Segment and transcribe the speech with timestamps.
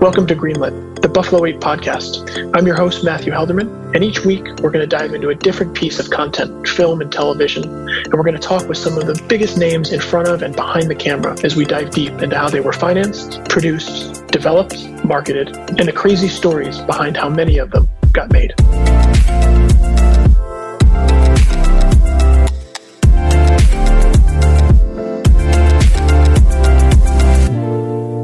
[0.00, 2.54] Welcome to Greenlit, the Buffalo 8 podcast.
[2.56, 5.74] I'm your host, Matthew Helderman, and each week we're going to dive into a different
[5.74, 9.20] piece of content, film and television, and we're going to talk with some of the
[9.28, 12.48] biggest names in front of and behind the camera as we dive deep into how
[12.48, 17.88] they were financed, produced, developed, marketed, and the crazy stories behind how many of them
[18.12, 18.54] got made.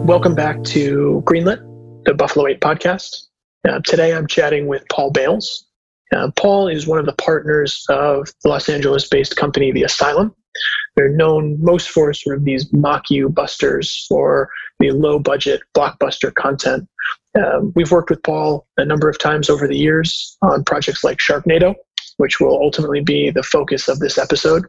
[0.05, 1.61] Welcome back to Greenlit,
[2.04, 3.23] the Buffalo 8 podcast.
[3.67, 5.67] Uh, today I'm chatting with Paul Bales.
[6.14, 10.36] Uh, Paul is one of the partners of the Los Angeles based company, The Asylum.
[10.95, 16.34] They're known most for sort of these mock you busters or the low budget blockbuster
[16.34, 16.86] content.
[17.39, 21.17] Um, we've worked with Paul a number of times over the years on projects like
[21.17, 21.76] Sharknado,
[22.18, 24.67] which will ultimately be the focus of this episode.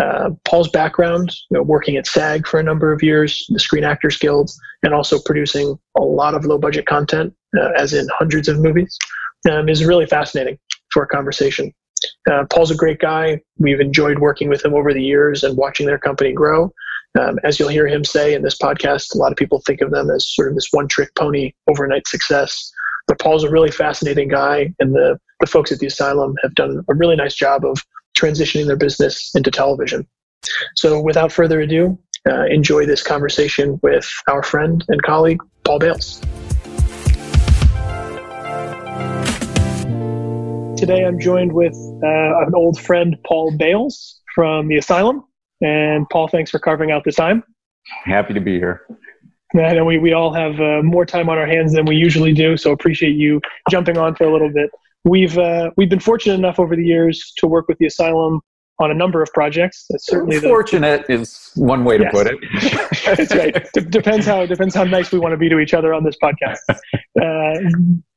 [0.00, 3.84] Uh, Paul's background, you know, working at SAG for a number of years, the Screen
[3.84, 4.50] Actors Guild,
[4.82, 8.96] and also producing a lot of low budget content, uh, as in hundreds of movies,
[9.50, 10.58] um, is really fascinating
[10.92, 11.72] for a conversation.
[12.30, 13.40] Uh, Paul's a great guy.
[13.58, 16.72] We've enjoyed working with him over the years and watching their company grow.
[17.18, 19.90] Um, as you'll hear him say in this podcast, a lot of people think of
[19.90, 22.72] them as sort of this one trick pony overnight success.
[23.08, 26.84] But Paul's a really fascinating guy, and the, the folks at the asylum have done
[26.88, 27.82] a really nice job of
[28.20, 30.06] transitioning their business into television.
[30.76, 36.20] So, without further ado, uh, enjoy this conversation with our friend and colleague, Paul Bales.
[40.76, 45.24] Today, I'm joined with uh, an old friend, Paul Bales from the Asylum.
[45.62, 47.42] And, Paul, thanks for carving out the time.
[48.04, 48.86] Happy to be here.
[49.54, 52.32] I know we, we all have uh, more time on our hands than we usually
[52.32, 54.70] do, so appreciate you jumping on for a little bit.
[55.04, 58.40] We've uh, we've been fortunate enough over the years to work with the asylum
[58.80, 59.86] on a number of projects.
[59.90, 62.12] That's certainly fortunate the, is one way to yes.
[62.12, 62.38] put it.
[63.16, 63.68] That's right.
[63.74, 66.16] D- depends how depends how nice we want to be to each other on this
[66.22, 66.58] podcast.
[67.20, 67.58] Uh,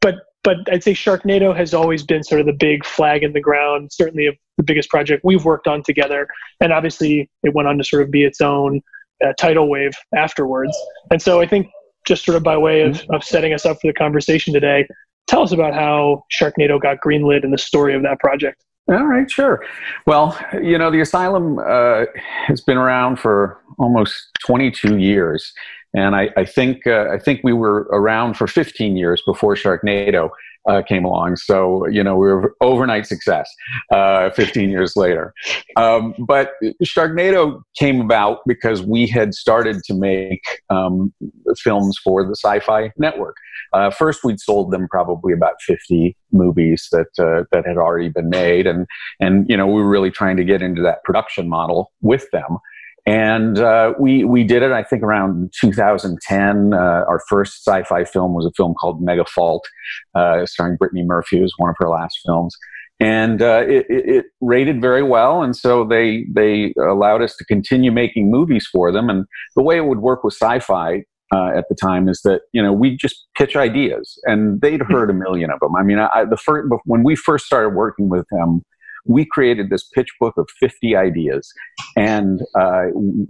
[0.02, 3.42] but but I'd say Sharknado has always been sort of the big flag in the
[3.42, 3.92] ground.
[3.92, 6.28] Certainly the biggest project we've worked on together,
[6.62, 8.82] and obviously it went on to sort of be its own
[9.26, 10.78] uh, tidal wave afterwards.
[11.10, 11.68] And so I think
[12.06, 14.88] just sort of by way of, of setting us up for the conversation today,
[15.28, 18.64] tell us about how Sharknado got greenlit and the story of that project.
[18.90, 19.64] All right, sure.
[20.06, 22.06] Well, you know, the asylum uh,
[22.48, 24.14] has been around for almost
[24.46, 25.54] 22 years,
[25.94, 30.30] and I, I think uh, I think we were around for 15 years before Sharknado
[30.70, 31.36] uh, came along.
[31.38, 33.50] So, you know, we were overnight success
[33.92, 35.34] uh, 15 years later.
[35.76, 36.54] Um, but
[36.84, 41.14] Sharknado came about because we had started to make um,
[41.58, 43.36] films for the Sci Fi Network.
[43.74, 48.30] Uh, first, we'd sold them probably about 50 movies that, uh, that had already been
[48.30, 48.68] made.
[48.68, 48.86] And,
[49.20, 52.58] and, you know, we were really trying to get into that production model with them.
[53.06, 56.74] And uh, we we did it, I think, around 2010.
[56.74, 59.68] Uh, our first sci-fi film was a film called Mega Fault,
[60.16, 61.40] uh, starring Brittany Murphy.
[61.40, 62.56] It was one of her last films,
[63.02, 65.44] and uh, it, it, rated very well.
[65.44, 69.10] And so they they allowed us to continue making movies for them.
[69.10, 69.26] And
[69.58, 71.04] the way it would work with sci-fi
[71.34, 75.10] uh, at the time is that you know we just pitch ideas, and they'd heard
[75.10, 75.76] a million of them.
[75.76, 78.64] I mean, I, the first when we first started working with them
[79.06, 81.52] we created this pitch book of 50 ideas.
[81.98, 82.86] And uh,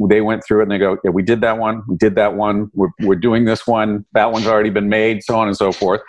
[0.07, 2.35] they went through it and they go yeah we did that one we did that
[2.35, 5.72] one we're, we're doing this one that one's already been made so on and so
[5.72, 6.01] forth.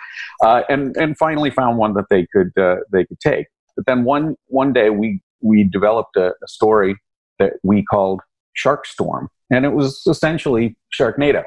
[0.43, 3.47] Uh, and and finally found one that they could uh, they could take.
[3.75, 6.95] But then one one day we we developed a, a story
[7.39, 8.21] that we called
[8.53, 9.29] shark storm.
[9.51, 11.43] And it was essentially sharknado.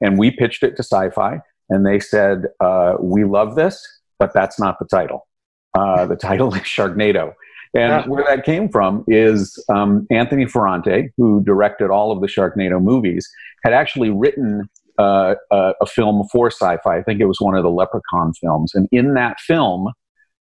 [0.00, 1.40] And we pitched it to sci-fi
[1.70, 3.86] and they said uh, we love this
[4.18, 5.26] but that's not the title.
[5.74, 7.34] Uh, the title is Sharknado.
[7.74, 8.06] And yeah.
[8.06, 13.28] where that came from is um, Anthony Ferrante, who directed all of the Sharknado movies,
[13.64, 14.68] had actually written
[14.98, 16.96] uh, a, a, film for sci-fi.
[16.96, 19.92] I think it was one of the Leprechaun films, and in that film,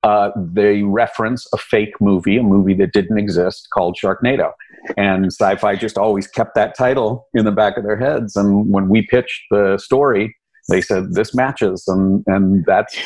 [0.02, 4.52] uh, they reference a fake movie, a movie that didn't exist called Sharknado.
[4.96, 8.36] And sci-fi just always kept that title in the back of their heads.
[8.36, 10.36] And when we pitched the story,
[10.68, 12.96] they said this matches, and and that's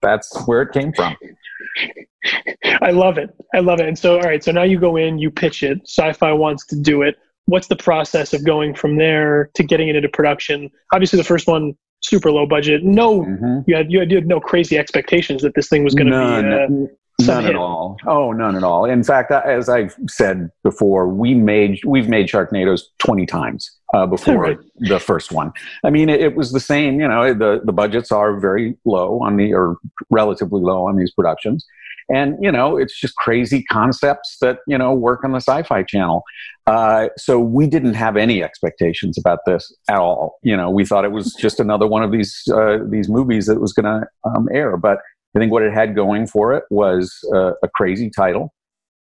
[0.00, 1.16] that's where it came from.
[2.82, 3.30] I love it.
[3.54, 3.88] I love it.
[3.88, 4.42] And so, all right.
[4.42, 5.80] So now you go in, you pitch it.
[5.84, 7.16] Sci-fi wants to do it.
[7.46, 10.70] What's the process of going from there to getting it into production?
[10.92, 12.84] Obviously, the first one super low budget.
[12.84, 13.60] No, mm-hmm.
[13.66, 16.12] you had you had, you had no crazy expectations that this thing was going to
[16.12, 16.84] be.
[16.84, 16.86] Uh,
[17.26, 17.50] none hit.
[17.50, 17.96] at all.
[18.06, 18.84] Oh, none at all.
[18.84, 24.42] In fact, as I've said before, we made we've made Sharknadoes twenty times uh, before
[24.42, 24.58] right.
[24.78, 25.52] the first one.
[25.84, 27.00] I mean, it, it, was the same.
[27.00, 29.78] You know, the the budgets are very low on the or
[30.10, 31.66] relatively low on these productions,
[32.10, 36.22] and you know it's just crazy concepts that you know work on the sci-fi channel
[36.66, 41.04] uh, so we didn't have any expectations about this at all you know we thought
[41.04, 44.48] it was just another one of these uh, these movies that was going to um,
[44.52, 44.98] air but
[45.34, 48.52] i think what it had going for it was uh, a crazy title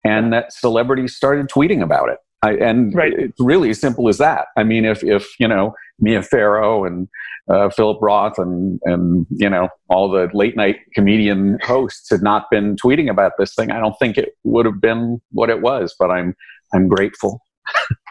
[0.05, 3.13] and that celebrities started tweeting about it I, and right.
[3.15, 4.49] it's really as simple as that.
[4.57, 7.09] I mean, if if you know Mia Farrow and
[7.49, 12.51] uh, Philip Roth and and you know all the late night comedian hosts had not
[12.51, 15.95] been tweeting about this thing, I don't think it would have been what it was.
[15.99, 16.37] But I'm
[16.75, 17.41] I'm grateful.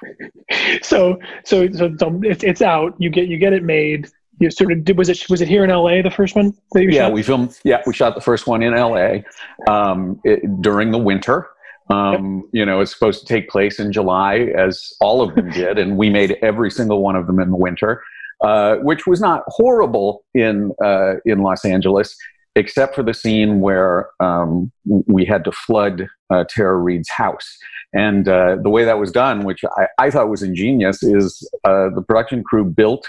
[0.81, 2.95] so so so it's, it's out.
[2.98, 4.07] You get you get it made.
[4.44, 4.98] You sort of did.
[4.98, 6.01] Was it was it here in L.A.
[6.01, 6.54] the first one?
[6.75, 7.13] yeah, shot?
[7.13, 7.57] we filmed.
[7.63, 9.24] Yeah, we shot the first one in L.A.
[9.69, 11.48] Um, it, during the winter.
[11.90, 15.78] Um, you know, it's supposed to take place in July, as all of them did,
[15.78, 18.04] and we made every single one of them in the winter,
[18.42, 22.18] uh, which was not horrible in uh, in Los Angeles,
[22.57, 27.57] except for the scene where um, we had to flood uh, Tara Reid's house.
[27.94, 31.89] And uh, the way that was done, which I, I thought was ingenious, is uh,
[31.96, 33.07] the production crew built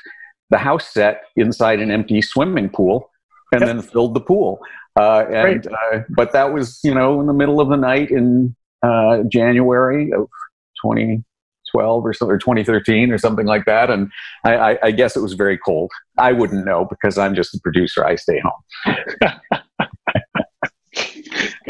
[0.51, 3.11] the house set inside an empty swimming pool
[3.53, 3.69] and yep.
[3.69, 4.61] then filled the pool.
[4.97, 8.55] Uh, and uh, but that was you know in the middle of the night in
[8.83, 10.29] uh, January of
[10.83, 13.91] 2012 or so, or 2013 or something like that.
[13.91, 14.11] And
[14.45, 15.91] I, I, I, guess it was very cold.
[16.19, 18.05] I wouldn't know because I'm just a producer.
[18.05, 19.37] I stay home.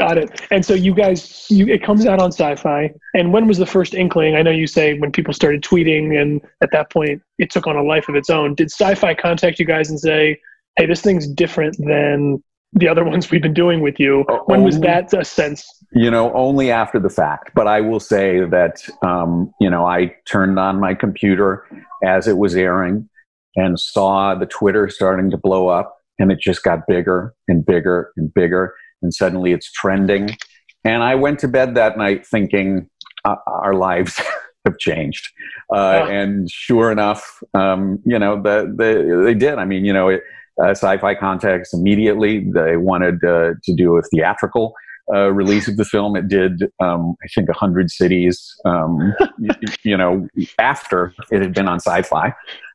[0.05, 0.41] Got it.
[0.51, 2.93] And so you guys, you, it comes out on Sci-Fi.
[3.15, 4.35] And when was the first inkling?
[4.35, 7.75] I know you say when people started tweeting, and at that point it took on
[7.75, 8.53] a life of its own.
[8.53, 10.39] Did Sci-Fi contact you guys and say,
[10.75, 12.43] "Hey, this thing's different than
[12.73, 14.25] the other ones we've been doing with you.
[14.45, 15.65] When was that a sense?
[15.93, 17.51] You know, only after the fact.
[17.55, 21.65] But I will say that, um, you know, I turned on my computer
[22.03, 23.09] as it was airing
[23.55, 28.11] and saw the Twitter starting to blow up, and it just got bigger and bigger
[28.17, 28.75] and bigger.
[29.01, 30.37] And suddenly it's trending.
[30.83, 32.89] And I went to bed that night thinking
[33.23, 34.21] uh, our lives
[34.65, 35.29] have changed.
[35.73, 39.57] Uh, And sure enough, um, you know, the, the, they did.
[39.57, 40.21] I mean, you know, it,
[40.61, 42.39] uh, sci-fi context immediately.
[42.39, 44.73] They wanted uh, to do a theatrical
[45.13, 46.15] uh, release of the film.
[46.15, 48.55] It did, um, I think, hundred cities.
[48.65, 49.49] Um, you,
[49.83, 50.27] you, know,
[50.57, 52.33] after it had been on Sci-Fi,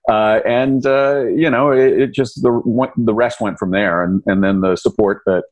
[0.09, 4.23] uh, and uh, you know, it, it, just the the rest went from there, and
[4.27, 5.45] and then the support that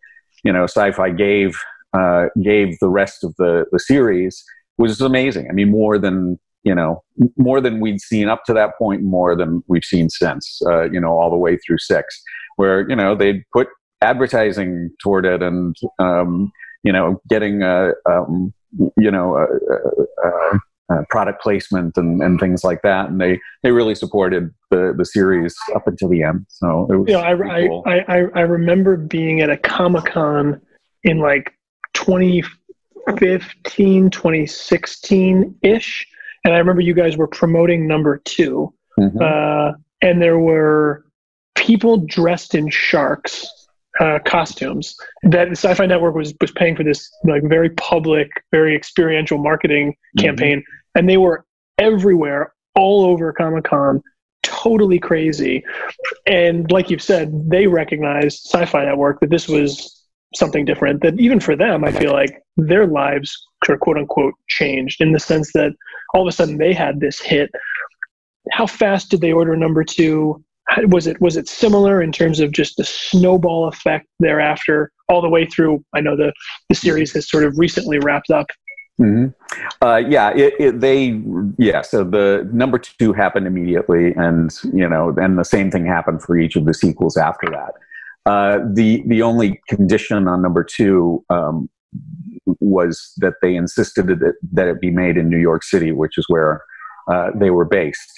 [0.45, 1.57] you know Sci-Fi gave
[1.93, 4.45] uh, gave the rest of the the series
[4.77, 5.49] was amazing.
[5.51, 7.03] I mean, more than you know,
[7.37, 11.01] more than we'd seen up to that point, more than we've seen since, uh, you
[11.01, 12.21] know, all the way through six,
[12.57, 13.69] where, you know, they'd put
[14.03, 16.53] advertising toward it and, um,
[16.83, 18.53] you know, getting, uh, um,
[18.97, 20.59] you know, uh,
[20.91, 23.09] uh, product placement and, and things like that.
[23.09, 26.47] And they, they really supported the, the series up until the end.
[26.49, 27.83] So it was you know, I, cool.
[27.87, 30.61] I, I, I remember being at a Comic Con
[31.05, 31.53] in like
[31.95, 36.07] 2015, 2016 ish
[36.45, 39.19] and I remember you guys were promoting number 2 mm-hmm.
[39.21, 41.05] uh, and there were
[41.57, 43.47] people dressed in sharks
[44.01, 48.77] uh, costumes that the Sci-Fi Network was was paying for this like very public, very
[48.77, 50.25] experiential marketing mm-hmm.
[50.25, 50.63] campaign,
[50.95, 51.45] and they were
[51.79, 54.03] everywhere, all over Comic Con,
[54.43, 55.65] totally crazy.
[56.27, 61.03] And like you've said, they recognized Sci-Fi Network that this was something different.
[61.03, 65.53] That even for them, I feel like their lives, quote unquote, changed in the sense
[65.53, 65.73] that
[66.15, 67.51] all of a sudden they had this hit.
[68.51, 70.43] How fast did they order number two?
[70.89, 75.29] Was it was it similar in terms of just the snowball effect thereafter, all the
[75.29, 75.83] way through?
[75.95, 76.33] I know the
[76.69, 78.47] the series has sort of recently wrapped up.
[79.01, 79.87] Mm-hmm.
[79.87, 81.23] Uh, yeah, it, it, they
[81.57, 81.83] yeah.
[81.83, 86.37] So the number two happened immediately, and you know, and the same thing happened for
[86.37, 87.75] each of the sequels after that.
[88.31, 91.71] Uh, the the only condition on number two um,
[92.61, 96.25] was that they insisted that, that it be made in New York City, which is
[96.29, 96.63] where
[97.11, 98.11] uh, they were based.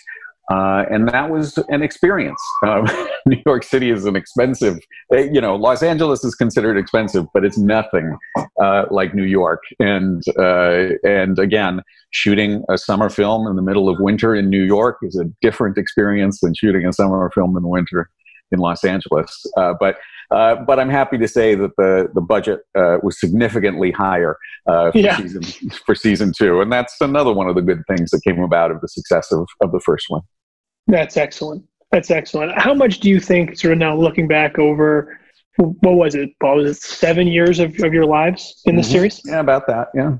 [0.50, 2.40] Uh, and that was an experience.
[2.66, 2.86] Um,
[3.26, 4.78] New York City is an expensive,
[5.14, 8.16] eh, you know, Los Angeles is considered expensive, but it's nothing
[8.60, 9.62] uh, like New York.
[9.78, 14.64] And uh, and again, shooting a summer film in the middle of winter in New
[14.64, 18.10] York is a different experience than shooting a summer film in the winter
[18.50, 19.46] in Los Angeles.
[19.56, 19.98] Uh, but
[20.32, 24.90] uh, but I'm happy to say that the the budget uh, was significantly higher uh,
[24.90, 25.16] for, yeah.
[25.16, 25.42] season,
[25.86, 28.80] for season two, and that's another one of the good things that came about of
[28.80, 30.22] the success of, of the first one.
[30.90, 31.64] That's excellent.
[31.92, 32.56] That's excellent.
[32.56, 35.18] How much do you think, sort of now looking back over,
[35.56, 36.56] what was it, Paul?
[36.56, 38.90] Was it seven years of, of your lives in the mm-hmm.
[38.90, 39.20] series?
[39.24, 39.88] Yeah, about that.
[39.94, 40.18] Yeah.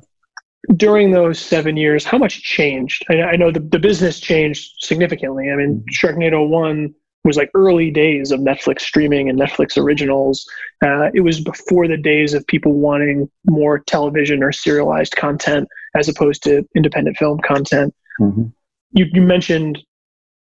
[0.77, 3.05] During those seven years, how much changed?
[3.09, 5.51] I, I know the, the business changed significantly.
[5.51, 6.07] I mean, mm-hmm.
[6.07, 10.49] Sharknado 1 was like early days of Netflix streaming and Netflix originals.
[10.83, 16.09] Uh, it was before the days of people wanting more television or serialized content as
[16.09, 17.95] opposed to independent film content.
[18.21, 18.45] Mm-hmm.
[18.93, 19.79] You, you mentioned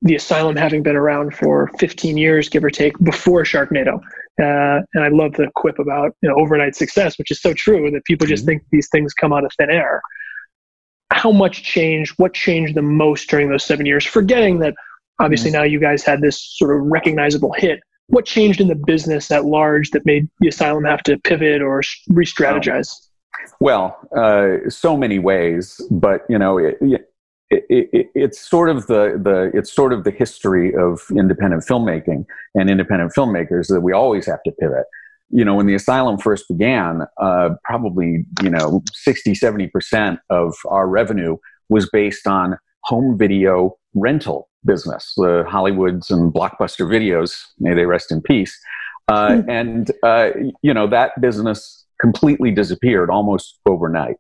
[0.05, 4.01] the asylum having been around for 15 years, give or take, before Sharknado.
[4.41, 7.91] Uh, and I love the quip about you know, overnight success, which is so true
[7.91, 8.51] that people just mm-hmm.
[8.51, 10.01] think these things come out of thin air.
[11.13, 12.15] How much changed?
[12.17, 14.05] What changed the most during those seven years?
[14.05, 14.75] Forgetting that
[15.21, 15.61] Obviously, mm-hmm.
[15.61, 17.81] now you guys had this sort of recognizable hit.
[18.09, 21.83] What changed in the business at large that made the asylum have to pivot or
[22.09, 22.89] re strategize?
[23.61, 26.79] Well, uh, so many ways, but you know, it,
[27.69, 32.25] it, it, it's sort of the, the it's sort of the history of independent filmmaking
[32.55, 34.85] and independent filmmakers that we always have to pivot
[35.31, 40.89] you know when the asylum first began uh, probably you know 60 70% of our
[40.89, 41.37] revenue
[41.69, 48.11] was based on home video rental business, the Hollywoods and Blockbuster videos, may they rest
[48.11, 48.59] in peace.
[49.09, 49.51] Uh, mm-hmm.
[49.51, 50.31] And, uh,
[50.63, 54.17] you know, that business completely disappeared almost overnight.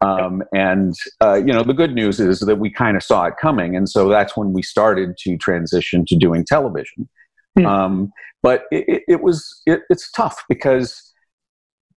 [0.00, 3.34] Um, and, uh, you know, the good news is that we kind of saw it
[3.40, 3.76] coming.
[3.76, 7.08] And so that's when we started to transition to doing television.
[7.58, 7.66] Mm-hmm.
[7.66, 8.12] Um,
[8.42, 11.12] but it, it was, it, it's tough because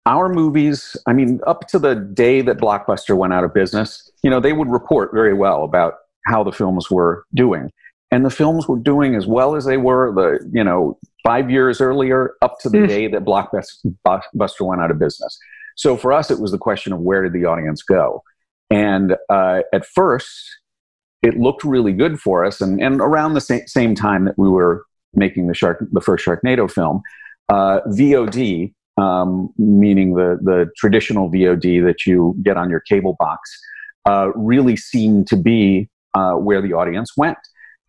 [0.06, 4.30] our movies, I mean, up to the day that Blockbuster went out of business, you
[4.30, 7.70] know, they would report very well about how the films were doing
[8.12, 11.82] and the films were doing as well as they were the you know five years
[11.82, 12.88] earlier up to the mm.
[12.88, 15.38] day that blockbuster went out of business
[15.80, 18.22] so for us it was the question of where did the audience go
[18.70, 20.30] and uh, at first
[21.22, 24.48] it looked really good for us and, and around the same, same time that we
[24.48, 27.02] were making the shark the first sharknado film
[27.50, 33.40] uh, vod um, meaning the, the traditional vod that you get on your cable box
[34.06, 37.38] uh, really seemed to be uh, where the audience went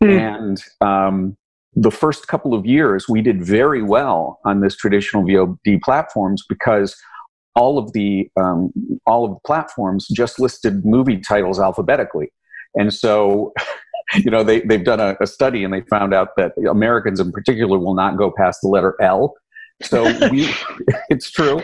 [0.01, 0.19] Mm.
[0.19, 1.37] And um,
[1.75, 6.95] the first couple of years, we did very well on this traditional VOD platforms because
[7.55, 8.71] all of the um,
[9.05, 12.31] all of the platforms just listed movie titles alphabetically,
[12.75, 13.53] and so.
[14.15, 17.31] You know, they, they've done a, a study and they found out that Americans in
[17.31, 19.35] particular will not go past the letter L
[19.81, 20.49] so we,
[21.09, 21.61] it's true.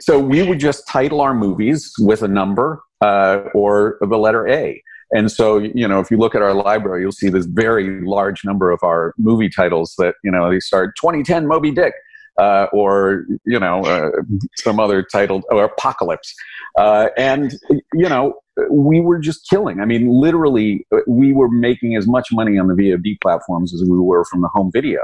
[0.00, 4.82] So we would just title our movies with a number uh, or the letter A.
[5.12, 8.44] And so, you know, if you look at our library, you'll see this very large
[8.44, 11.94] number of our movie titles that, you know, they start 2010 Moby Dick.
[12.38, 14.10] Uh, or you know uh,
[14.56, 16.34] some other titled or apocalypse.
[16.78, 17.54] Uh, and
[17.94, 18.34] you know
[18.70, 19.80] we were just killing.
[19.80, 23.98] I mean literally we were making as much money on the vod platforms as we
[23.98, 25.00] were from the home video.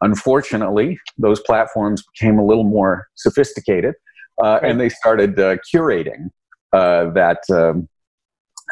[0.00, 3.94] Unfortunately those platforms became a little more sophisticated
[4.42, 6.30] uh, and they started uh, curating
[6.72, 7.88] uh, that um,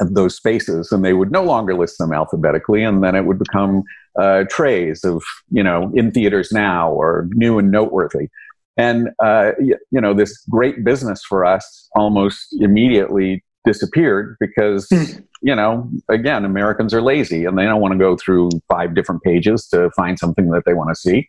[0.00, 3.82] those spaces and they would no longer list them alphabetically and then it would become
[4.18, 8.28] uh, trays of you know in theaters now or new and noteworthy
[8.76, 15.25] and uh, you, know this great business for us almost immediately disappeared because mm.
[15.42, 19.23] you know again americans are lazy and they don't want to go through five different
[19.23, 21.28] pages to find something that they want to see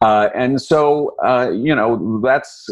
[0.00, 2.68] uh, and so uh, you know that's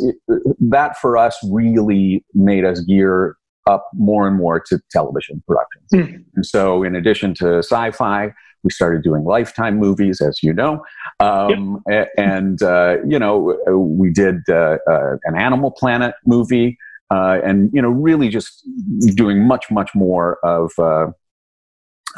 [0.58, 3.36] that for us really made us gear
[3.66, 5.90] up more and more to television productions.
[5.92, 6.24] Mm.
[6.34, 8.32] And so, in addition to sci fi,
[8.66, 10.84] we started doing lifetime movies, as you know.
[11.20, 12.10] Um, yep.
[12.18, 16.76] And, uh, you know, we did uh, uh, an Animal Planet movie.
[17.08, 18.68] Uh, and you know, really just
[19.14, 21.06] doing much, much more of uh,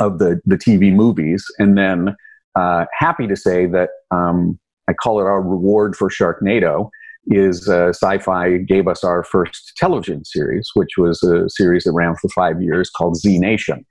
[0.01, 2.17] of the the TV movies, and then
[2.55, 6.89] uh, happy to say that um, I call it our reward for Sharknado
[7.27, 12.15] is uh, Sci-Fi gave us our first television series, which was a series that ran
[12.17, 13.85] for five years called Z Nation.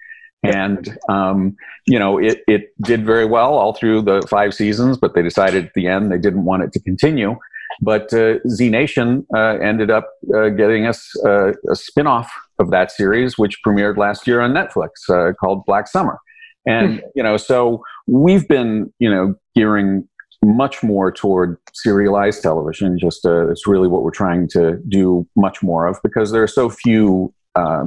[0.43, 5.15] And um, you know, it it did very well all through the five seasons, but
[5.15, 7.37] they decided at the end they didn't want it to continue.
[7.81, 12.91] But uh, Z Nation uh, ended up uh, getting us uh, a spin-off of that
[12.91, 16.19] series, which premiered last year on Netflix, uh, called Black Summer.
[16.65, 20.07] And you know, so we've been you know gearing
[20.43, 22.97] much more toward serialized television.
[22.99, 26.47] Just uh, it's really what we're trying to do much more of because there are
[26.47, 27.85] so few uh,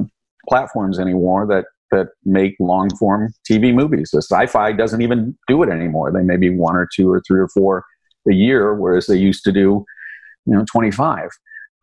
[0.49, 4.11] platforms anymore that that make long form TV movies.
[4.11, 6.11] The sci-fi doesn't even do it anymore.
[6.11, 7.85] They maybe one or two or three or four
[8.29, 9.85] a year, whereas they used to do,
[10.45, 11.29] you know, 25.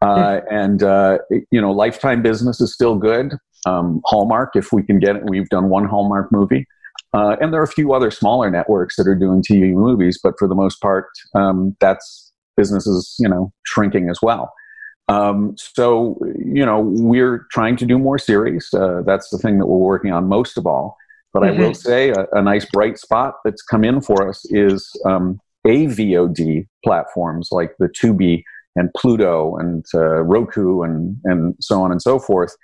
[0.00, 1.18] Uh, and uh,
[1.50, 3.34] you know, lifetime business is still good.
[3.66, 6.66] Um, Hallmark, if we can get it, we've done one Hallmark movie.
[7.14, 10.34] Uh, and there are a few other smaller networks that are doing TV movies, but
[10.38, 14.52] for the most part, um, that's business is you know shrinking as well.
[15.08, 18.68] Um, so you know we're trying to do more series.
[18.72, 20.96] Uh, that's the thing that we're working on most of all.
[21.32, 21.60] but mm-hmm.
[21.60, 21.88] I will mm-hmm.
[21.88, 27.48] say a, a, nice bright spot that's come in for us is um, AVOD platforms
[27.52, 28.42] like the Tubi
[28.76, 32.54] and Pluto and uh, Roku and and so on and so forth.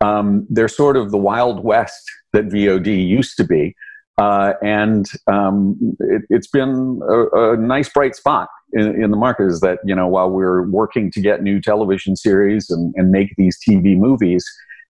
[0.00, 3.74] Um, they're sort of the wild west that VOD used to be,
[4.16, 9.46] uh, and um, it, has been a, a, nice bright spot in, in, the market.
[9.46, 13.34] Is that you know while we're working to get new television series and, and make
[13.36, 14.44] these TV movies,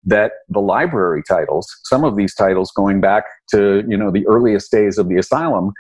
[0.05, 4.71] that the library titles, some of these titles going back to you know the earliest
[4.71, 5.73] days of the asylum,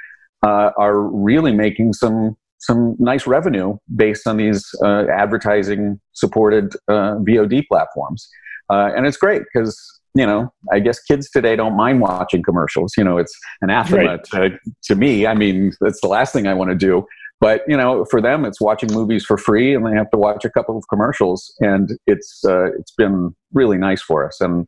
[0.45, 7.15] uh, are really making some some nice revenue based on these uh, advertising supported uh,
[7.19, 8.29] VOD platforms.
[8.69, 9.77] Uh, and it's great because,
[10.13, 12.93] you know, I guess kids today don't mind watching commercials.
[12.97, 14.23] You know, it's anathema right.
[14.25, 15.25] to, to me.
[15.25, 17.05] I mean, that's the last thing I want to do.
[17.41, 20.43] But, you know, for them, it's watching movies for free and they have to watch
[20.43, 21.53] a couple of commercials.
[21.59, 24.41] And it's, uh, it's been really nice for us.
[24.41, 24.67] And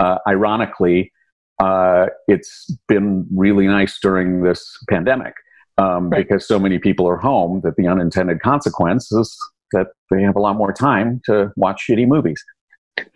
[0.00, 1.12] uh, ironically,
[1.60, 5.34] uh, it's been really nice during this pandemic
[5.76, 6.26] um, right.
[6.26, 9.36] because so many people are home that the unintended consequence is
[9.72, 12.42] that they have a lot more time to watch shitty movies.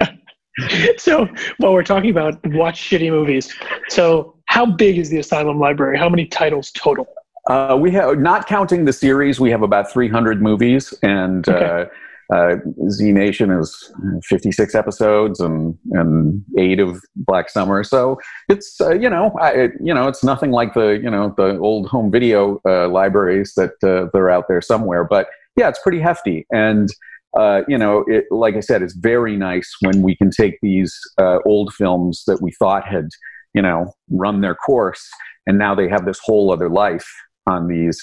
[0.97, 1.27] so
[1.59, 3.55] while we're talking about watch shitty movies,
[3.89, 5.99] so how big is the Asylum Library?
[5.99, 7.07] How many titles total?
[7.49, 11.91] Uh, we have, not counting the series, we have about 300 movies, and okay.
[12.31, 12.57] uh, uh,
[12.89, 13.93] Z Nation is
[14.25, 17.85] 56 episodes and and eight of Black Summer.
[17.85, 18.19] So
[18.49, 21.59] it's uh, you know I, it, you know it's nothing like the you know the
[21.59, 25.05] old home video uh, libraries that uh, that are out there somewhere.
[25.05, 26.89] But yeah, it's pretty hefty and.
[27.35, 30.95] Uh, you know, it, like I said, it's very nice when we can take these
[31.19, 33.09] uh, old films that we thought had,
[33.55, 35.09] you know, run their course,
[35.47, 37.11] and now they have this whole other life
[37.47, 38.01] on these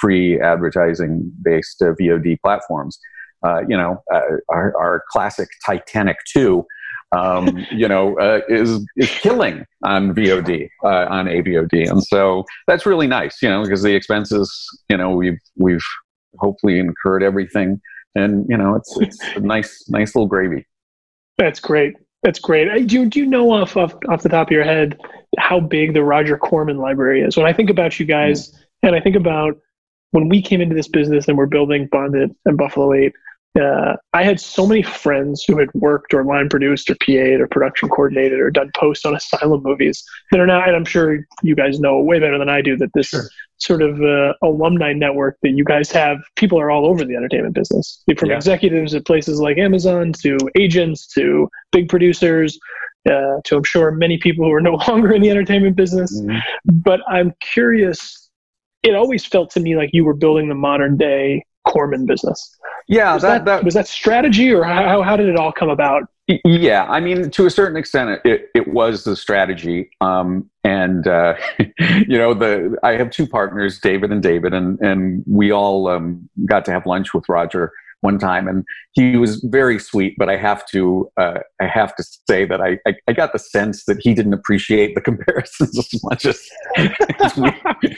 [0.00, 2.98] free advertising-based VOD platforms
[3.44, 6.64] uh, you know, uh, our, our, classic Titanic 2,
[7.16, 11.90] um, you know, uh, is, is killing on VOD, uh, on AVOD.
[11.90, 14.52] And so that's really nice, you know, because the expenses,
[14.88, 15.84] you know, we've, we've
[16.38, 17.80] hopefully incurred everything.
[18.14, 20.66] And, you know, it's, it's a nice, nice little gravy.
[21.38, 21.96] That's great.
[22.22, 22.86] That's great.
[22.86, 24.96] Do do you know off, off, off the top of your head
[25.38, 27.36] how big the Roger Corman library is?
[27.36, 28.52] When I think about you guys.
[28.82, 29.58] And I think about
[30.10, 33.12] when we came into this business and we're building BondIt and Buffalo 8,
[33.60, 37.46] uh, I had so many friends who had worked or line produced or PA'd or
[37.46, 41.54] production coordinated or done posts on asylum movies that are now, and I'm sure you
[41.54, 43.24] guys know way better than I do that this sure.
[43.58, 47.54] sort of uh, alumni network that you guys have, people are all over the entertainment
[47.54, 48.36] business, from yeah.
[48.36, 52.58] executives at places like Amazon to agents to big producers.
[53.04, 56.38] Uh, to I'm sure many people who are no longer in the entertainment business, mm-hmm.
[56.84, 58.21] but I'm curious.
[58.82, 62.58] It always felt to me like you were building the modern day Corman business.
[62.88, 65.70] Yeah, was that, that, that, was that strategy, or how how did it all come
[65.70, 66.02] about?
[66.44, 69.90] Yeah, I mean, to a certain extent, it, it was the strategy.
[70.00, 75.24] Um, and uh, you know, the I have two partners, David and David, and and
[75.26, 79.78] we all um, got to have lunch with Roger one time, and he was very
[79.78, 80.14] sweet.
[80.18, 83.38] But I have to uh, I have to say that I, I, I got the
[83.38, 86.40] sense that he didn't appreciate the comparisons as much as
[86.76, 87.50] as, we,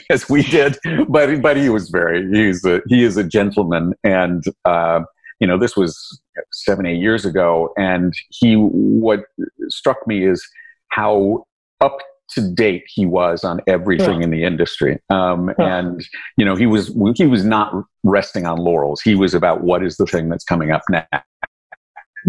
[0.09, 0.77] as we did.
[1.09, 5.01] But but he was very he's a he is a gentleman, and uh,
[5.39, 9.25] you know this was seven eight years ago, and he what
[9.67, 10.47] struck me is
[10.89, 11.45] how
[11.81, 11.97] up
[12.29, 14.23] to date he was on everything yeah.
[14.23, 14.99] in the industry.
[15.09, 15.77] Um, yeah.
[15.77, 16.05] and
[16.37, 19.01] you know he was he was not resting on laurels.
[19.01, 21.25] He was about what is the thing that's coming up next.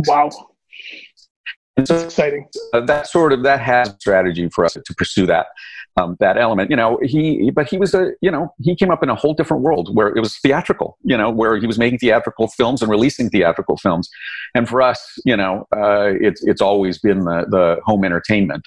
[0.06, 0.30] Wow.
[1.78, 2.48] And so, exciting.
[2.72, 5.46] uh, that sort of that has strategy for us to pursue that
[5.98, 6.70] um, that element.
[6.70, 9.35] You know he but he was a you know he came up in a whole
[9.35, 12.90] different world where it was theatrical you know where he was making theatrical films and
[12.90, 14.09] releasing theatrical films.
[14.54, 18.66] And for us you know uh, it's it's always been the the home entertainment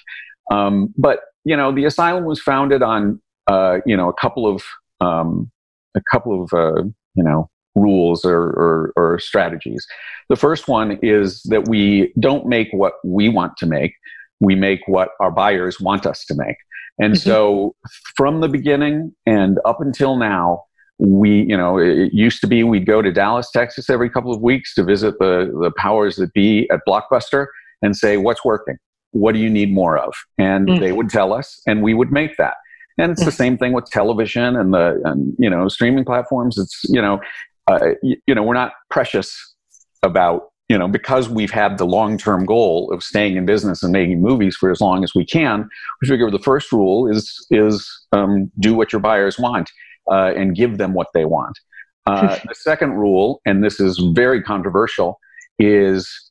[0.50, 4.62] um, but you know, the asylum was founded on uh, you know a couple of
[5.00, 5.50] um,
[5.96, 6.82] a couple of uh,
[7.14, 9.86] you know rules or, or, or strategies.
[10.28, 13.92] The first one is that we don't make what we want to make;
[14.40, 16.56] we make what our buyers want us to make.
[16.98, 17.28] And mm-hmm.
[17.28, 17.74] so,
[18.16, 20.64] from the beginning and up until now,
[20.98, 24.42] we, you know, it used to be we'd go to Dallas, Texas every couple of
[24.42, 27.46] weeks to visit the, the powers that be at Blockbuster
[27.80, 28.76] and say, what's working?
[29.12, 30.14] What do you need more of?
[30.38, 30.80] And mm.
[30.80, 32.54] they would tell us, and we would make that.
[32.98, 33.26] And it's mm.
[33.26, 36.58] the same thing with television and the and, you know streaming platforms.
[36.58, 37.20] It's you know
[37.66, 39.54] uh, you, you know we're not precious
[40.02, 43.92] about you know because we've had the long term goal of staying in business and
[43.92, 45.68] making movies for as long as we can.
[46.00, 49.70] We figure the first rule is is um, do what your buyers want
[50.10, 51.58] uh, and give them what they want.
[52.06, 55.18] Uh, the second rule, and this is very controversial,
[55.58, 56.30] is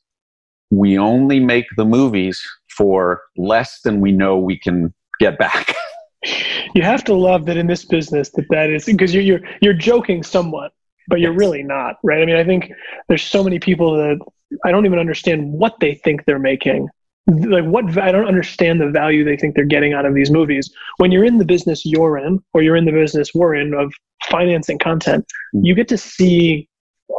[0.70, 2.40] we only make the movies
[2.80, 5.76] for less than we know we can get back.
[6.74, 9.74] you have to love that in this business that that is because you're you're you're
[9.74, 10.72] joking somewhat,
[11.06, 11.38] but you're yes.
[11.38, 12.22] really not, right?
[12.22, 12.72] I mean, I think
[13.08, 14.18] there's so many people that
[14.64, 16.88] I don't even understand what they think they're making.
[17.26, 20.72] Like what I don't understand the value they think they're getting out of these movies.
[20.96, 23.92] When you're in the business you're in, or you're in the business we're in of
[24.30, 25.66] financing content, mm-hmm.
[25.66, 26.66] you get to see,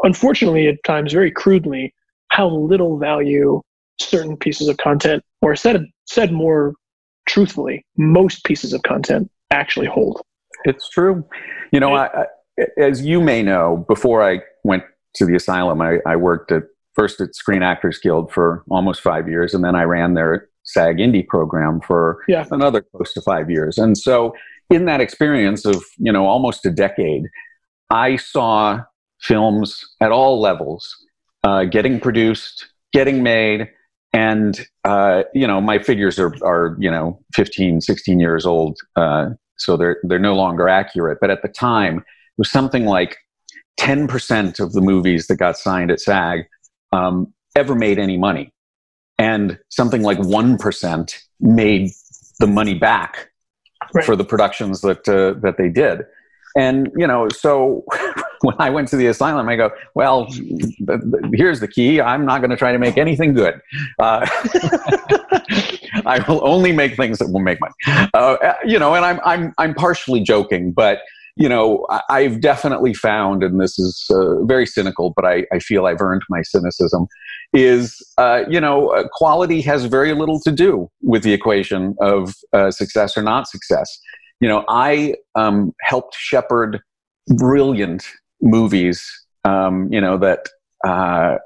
[0.01, 1.93] unfortunately, at times very crudely,
[2.29, 3.61] how little value
[4.09, 6.73] certain pieces of content, or said said more
[7.27, 10.21] truthfully, most pieces of content actually hold.
[10.65, 11.25] It's true.
[11.71, 12.25] You know, I, I,
[12.77, 14.83] as you may know, before I went
[15.15, 19.27] to the asylum, I, I worked at first at Screen Actors Guild for almost five
[19.27, 22.45] years, and then I ran their SAG Indie program for yeah.
[22.51, 23.77] another close to five years.
[23.77, 24.35] And so,
[24.69, 27.23] in that experience of you know almost a decade,
[27.89, 28.81] I saw
[29.19, 30.95] films at all levels
[31.43, 33.69] uh, getting produced, getting made,
[34.13, 39.29] and uh, you know my figures are are you know 15 16 years old uh,
[39.61, 41.19] so they're they're no longer accurate.
[41.21, 42.03] But at the time it
[42.37, 43.17] was something like
[43.79, 46.45] 10% of the movies that got signed at sag
[46.91, 48.51] um, ever made any money.
[49.17, 51.91] And something like 1% made
[52.39, 53.29] the money back
[53.93, 54.03] right.
[54.03, 56.01] for the productions that uh, that they did.
[56.57, 57.85] And you know so
[58.47, 60.27] when i went to the asylum i go well
[61.33, 62.01] here's the key.
[62.01, 63.59] I'm not going to try to make anything good.
[63.99, 64.27] Uh,
[66.05, 68.07] i will only make things that will make money.
[68.13, 70.99] Uh, you know and i'm i'm i'm partially joking but
[71.35, 75.85] you know i've definitely found and this is uh, very cynical but I, I feel
[75.85, 77.07] i've earned my cynicism
[77.53, 82.35] is uh, you know uh, quality has very little to do with the equation of
[82.53, 83.99] uh, success or not success.
[84.39, 86.79] You know, I um, helped shepherd
[87.35, 88.05] brilliant
[88.41, 89.03] movies,
[89.45, 90.47] um, you know, that
[90.85, 91.37] uh,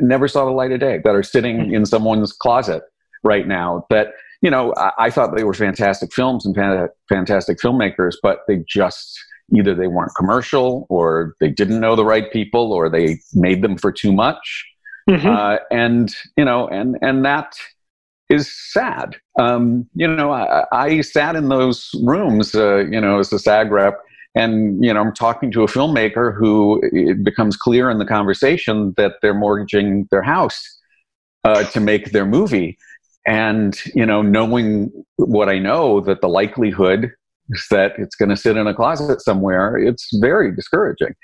[0.00, 2.82] never saw the light of day, that are sitting in someone's closet
[3.22, 3.86] right now.
[3.90, 8.40] That you know, I, I thought they were fantastic films and fan- fantastic filmmakers, but
[8.46, 9.18] they just
[9.54, 13.78] either they weren't commercial or they didn't know the right people or they made them
[13.78, 14.66] for too much.
[15.08, 15.28] Mm-hmm.
[15.28, 17.56] Uh, and you know, and and that
[18.28, 19.16] is sad.
[19.38, 23.70] Um, you know, I, I, sat in those rooms, uh, you know, as a SAG
[23.70, 24.00] rep,
[24.36, 28.94] and you know, I'm talking to a filmmaker who it becomes clear in the conversation
[28.96, 30.62] that they're mortgaging their house
[31.44, 32.78] uh, to make their movie,
[33.26, 37.10] and you know, knowing what I know, that the likelihood
[37.50, 41.14] is that it's going to sit in a closet somewhere, it's very discouraging.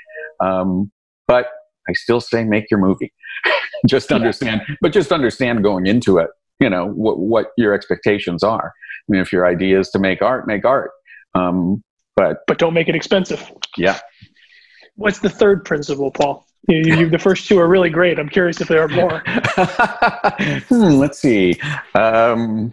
[0.40, 0.90] Um,
[1.27, 1.46] but
[1.88, 3.12] I still say, make your movie.
[3.88, 6.31] just understand, but just understand going into it
[6.62, 8.72] you know what what your expectations are.
[8.72, 10.92] I mean, if your idea is to make art, make art.
[11.35, 11.83] Um,
[12.16, 13.51] but but don't make it expensive.
[13.77, 13.98] Yeah.
[14.96, 16.46] What's the third principle, Paul?
[16.68, 18.18] You, you, the first two are really great.
[18.20, 19.22] I'm curious if there are more.
[20.68, 21.59] hmm, let's see.
[21.96, 22.72] Um,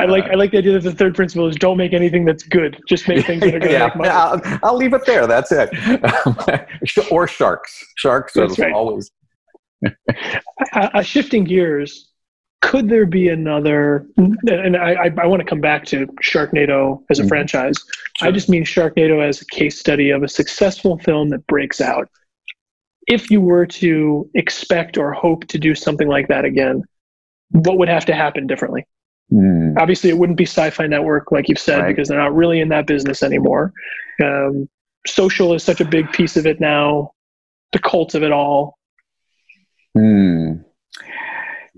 [0.00, 2.42] I like I like the idea that the third principle is don't make anything that's
[2.42, 2.80] good.
[2.88, 4.08] Just make things that are going to yeah, make money.
[4.08, 5.26] I'll, I'll, leave it there.
[5.26, 5.70] That's it.
[7.10, 7.84] or sharks.
[7.96, 8.72] Sharks are right.
[8.72, 9.10] always.
[10.72, 12.09] uh, shifting gears,
[12.60, 17.22] could there be another and i, I, want to come back to sharknado as a
[17.22, 17.28] mm-hmm.
[17.28, 17.74] franchise
[18.18, 18.28] sure.
[18.28, 22.08] i just mean sharknado as a case study of a successful film that breaks out
[23.06, 26.82] if you were to expect or hope to do something like that again
[27.50, 28.86] what would have to happen differently
[29.32, 29.74] mm.
[29.78, 31.88] obviously it wouldn't be sci-fi network like you've said right.
[31.88, 33.72] because they're not really in that business anymore
[34.22, 34.68] um,
[35.06, 37.10] social is such a big piece of it now
[37.72, 38.78] the cult of it all
[39.96, 40.39] mm.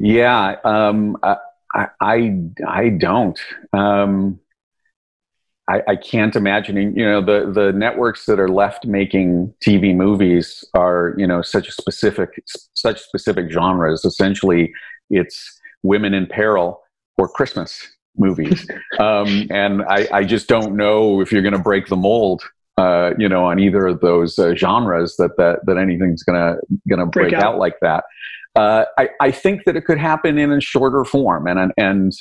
[0.03, 1.37] Yeah, um, I,
[2.01, 3.39] I, I don't.
[3.73, 4.41] Um,
[5.71, 6.97] I, I, can't imagine.
[6.97, 11.69] You know, the the networks that are left making TV movies are you know such
[11.69, 12.31] a specific
[12.75, 14.05] such specific genres.
[14.05, 14.75] Essentially,
[15.09, 16.83] it's women in peril
[17.17, 21.87] or Christmas movies, um, and I, I just don't know if you're going to break
[21.87, 22.43] the mold
[22.79, 26.57] uh, you know, on either of those uh, genres that, that that anything's gonna
[26.89, 27.55] gonna break, break out.
[27.55, 27.59] out.
[27.59, 28.05] like that.
[28.55, 32.13] Uh, I, I think that it could happen in a shorter form, and and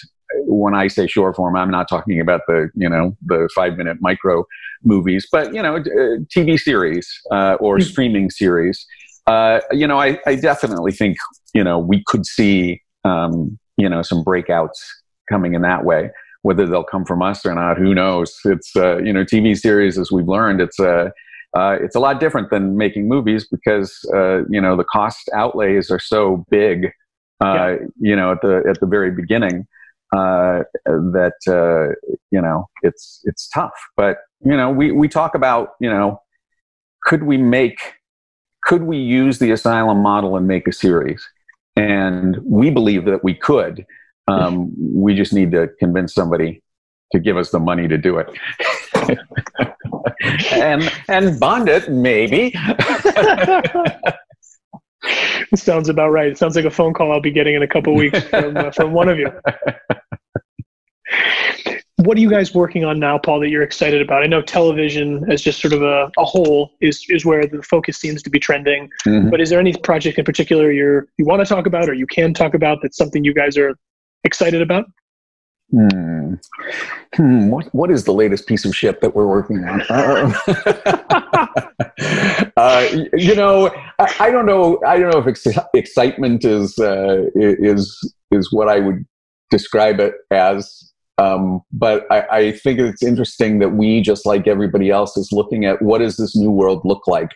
[0.45, 3.97] when I say short form, I'm not talking about the you know the five minute
[3.99, 4.45] micro
[4.83, 7.89] movies, but you know uh, TV series uh, or mm-hmm.
[7.89, 8.85] streaming series.
[9.27, 11.17] Uh, you know, I, I definitely think
[11.53, 14.79] you know we could see um, you know some breakouts
[15.29, 16.11] coming in that way.
[16.43, 18.39] Whether they'll come from us or not, who knows?
[18.45, 21.11] It's uh, you know TV series, as we've learned, it's a
[21.53, 25.91] uh, it's a lot different than making movies because uh, you know the cost outlays
[25.91, 26.91] are so big.
[27.43, 27.75] Uh, yeah.
[27.99, 29.67] You know, at the at the very beginning,
[30.15, 31.95] uh, that uh,
[32.31, 33.73] you know it's it's tough.
[33.97, 36.21] But you know, we we talk about you know,
[37.03, 37.79] could we make
[38.63, 41.27] could we use the asylum model and make a series?
[41.75, 43.85] And we believe that we could.
[44.27, 46.61] Um, we just need to convince somebody
[47.11, 48.29] to give us the money to do it.
[50.51, 52.53] and and BondIt maybe.
[55.55, 56.27] sounds about right.
[56.27, 58.71] It sounds like a phone call I'll be getting in a couple weeks from, uh,
[58.71, 59.31] from one of you.
[61.97, 64.23] What are you guys working on now, Paul, that you're excited about?
[64.23, 67.97] I know television as just sort of a, a whole is, is where the focus
[67.97, 68.89] seems to be trending.
[69.05, 69.29] Mm-hmm.
[69.29, 72.07] But is there any project in particular you're, you want to talk about or you
[72.07, 73.75] can talk about that's something you guys are
[74.23, 74.85] excited about?
[75.71, 76.33] Hmm.
[77.15, 77.49] hmm.
[77.49, 79.81] What, what is the latest piece of shit that we're working on?
[82.57, 84.81] uh, you know, I, I, don't know.
[84.85, 89.05] I don't know if ex- excitement is uh, is is what I would
[89.49, 90.91] describe it as.
[91.17, 95.65] Um, but I, I think it's interesting that we, just like everybody else, is looking
[95.65, 97.29] at what does this new world look like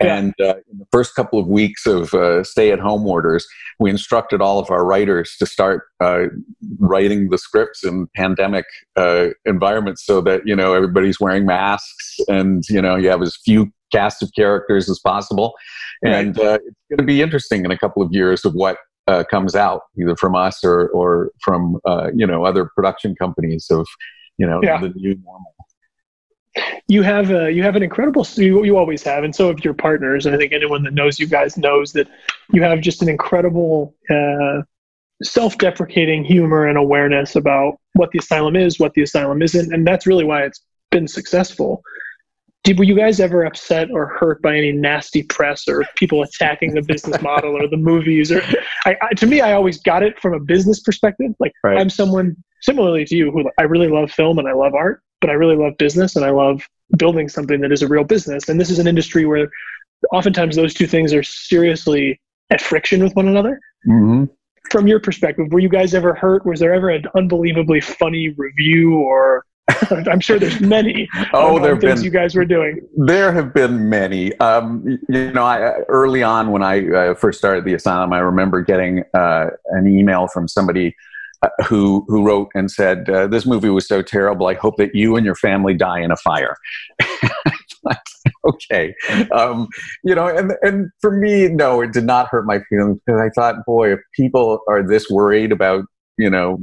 [0.00, 3.46] and uh, in the first couple of weeks of uh, stay at home orders,
[3.80, 6.26] we instructed all of our writers to start uh,
[6.78, 8.64] writing the scripts in pandemic
[8.96, 13.36] uh, environments so that, you know, everybody's wearing masks and, you know, you have as
[13.44, 15.54] few cast of characters as possible.
[16.04, 16.46] And right.
[16.46, 19.56] Uh, it's going to be interesting in a couple of years of what uh, comes
[19.56, 21.80] out, either from us or, or from,
[22.14, 23.86] you know, other production companies of,
[24.36, 24.80] you know, yeah.
[24.80, 25.54] the new normal
[26.88, 29.74] you have a, you have an incredible you, you always have and so have your
[29.74, 32.08] partners and i think anyone that knows you guys knows that
[32.52, 34.62] you have just an incredible uh,
[35.22, 40.06] self-deprecating humor and awareness about what the asylum is what the asylum isn't and that's
[40.06, 41.82] really why it's been successful
[42.64, 46.74] did were you guys ever upset or hurt by any nasty press or people attacking
[46.74, 48.42] the business model or the movies or
[48.84, 51.78] I, I, to me i always got it from a business perspective like right.
[51.78, 55.30] i'm someone similarly to you who i really love film and i love art but
[55.30, 56.62] I really love business and I love
[56.96, 58.48] building something that is a real business.
[58.48, 59.50] And this is an industry where
[60.12, 63.60] oftentimes those two things are seriously at friction with one another.
[63.86, 64.24] Mm-hmm.
[64.70, 66.44] From your perspective, were you guys ever hurt?
[66.46, 69.44] Was there ever an unbelievably funny review or
[69.90, 71.08] I'm sure there's many.
[71.34, 72.80] oh, there have things been, you guys were doing.
[72.96, 74.34] There have been many.
[74.38, 78.62] Um, you know, I, early on when I uh, first started the asylum, I remember
[78.62, 80.94] getting uh, an email from somebody
[81.42, 84.46] uh, who who wrote and said, uh, "This movie was so terrible.
[84.46, 86.56] I hope that you and your family die in a fire."
[88.46, 88.94] okay,
[89.32, 89.68] um,
[90.02, 93.30] you know, and and for me, no, it did not hurt my feelings because I
[93.30, 95.84] thought, boy, if people are this worried about
[96.16, 96.58] you know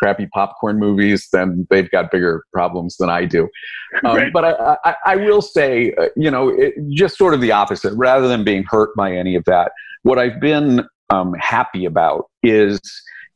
[0.00, 3.48] crappy popcorn movies, then they've got bigger problems than I do.
[4.04, 4.32] Um, right.
[4.32, 7.92] But I, I, I, will say, uh, you know, it, just sort of the opposite.
[7.96, 9.72] Rather than being hurt by any of that,
[10.04, 12.80] what I've been um, happy about is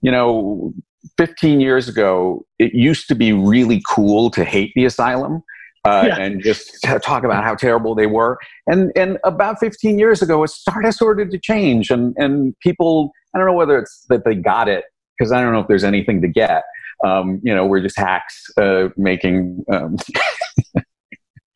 [0.05, 0.75] you know,
[1.17, 5.43] 15 years ago, it used to be really cool to hate the asylum.
[5.87, 6.17] Uh, yeah.
[6.19, 8.38] and just talk about how terrible they were.
[8.67, 13.38] And and about 15 years ago, it started started to change, and and people, I
[13.38, 14.85] don't know whether it's that they got it
[15.19, 16.62] because I don't know if there's anything to get.
[17.05, 19.62] Um, you know, we're just hacks uh, making.
[19.71, 19.97] Um,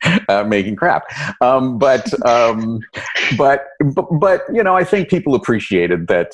[0.29, 1.05] uh, making crap,
[1.41, 2.81] um, but, um,
[3.39, 6.33] but but but you know, I think people appreciated that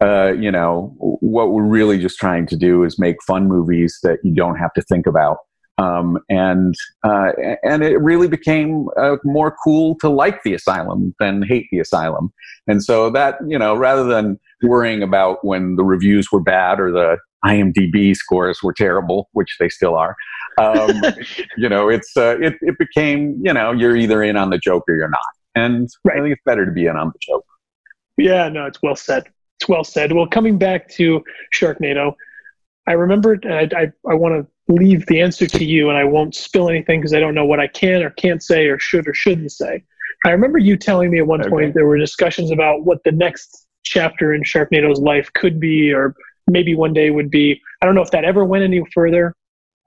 [0.00, 4.18] uh, you know, what we're really just trying to do is make fun movies that
[4.22, 5.38] you don't have to think about.
[5.78, 7.30] Um, and uh,
[7.62, 12.32] and it really became uh, more cool to like the asylum than hate the asylum.
[12.66, 16.90] And so that you know, rather than worrying about when the reviews were bad or
[16.90, 20.16] the IMDb scores were terrible, which they still are,
[20.60, 21.00] um,
[21.56, 24.82] you know, it's uh, it it became you know you're either in on the joke
[24.88, 25.20] or you're not.
[25.54, 26.18] And right.
[26.18, 27.44] I think it's better to be in on the joke.
[28.16, 29.28] Yeah, no, it's well said.
[29.60, 30.12] It's well said.
[30.12, 32.14] Well, coming back to Sharknado,
[32.86, 36.34] I remember I, I, I want to leave the answer to you, and I won't
[36.34, 39.14] spill anything because I don't know what I can or can't say or should or
[39.14, 39.82] shouldn't say.
[40.24, 41.50] I remember you telling me at one okay.
[41.50, 46.14] point there were discussions about what the next chapter in Sharknado's life could be, or
[46.46, 47.60] maybe one day would be.
[47.82, 49.34] I don't know if that ever went any further.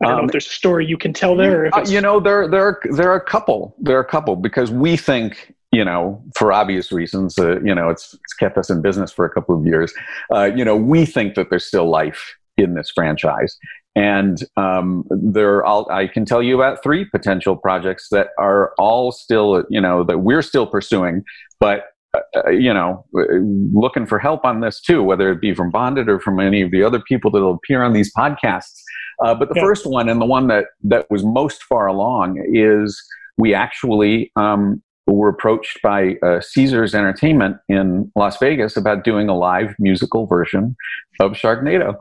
[0.02, 1.74] I don't um, know if um, there's a story you can tell there.
[1.74, 3.76] Uh, you know, there there are, there are a couple.
[3.80, 7.90] There are a couple because we think you know, for obvious reasons, uh, you know,
[7.90, 9.94] it's, it's kept us in business for a couple of years.
[10.34, 13.58] Uh, you know, we think that there's still life in this franchise.
[13.96, 19.12] And um, there, I'll, I can tell you about three potential projects that are all
[19.12, 21.24] still, you know, that we're still pursuing,
[21.60, 26.10] but uh, you know, looking for help on this too, whether it be from BondIt
[26.10, 28.82] or from any of the other people that will appear on these podcasts.
[29.24, 29.62] Uh, but the yeah.
[29.62, 33.02] first one and the one that that was most far along is
[33.38, 34.82] we actually um,
[35.14, 40.76] were approached by uh, Caesars Entertainment in Las Vegas about doing a live musical version
[41.20, 41.98] of Sharknado.